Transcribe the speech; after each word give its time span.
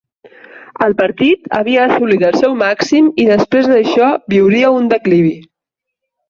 El 0.85 0.93
partit 1.01 1.43
havia 1.57 1.83
assolit 1.89 2.25
el 2.29 2.37
seu 2.45 2.55
màxim 2.61 3.11
i 3.25 3.27
després 3.33 3.69
d'això 3.73 4.09
viuria 4.35 4.73
un 4.79 4.91
declivi. 4.95 5.37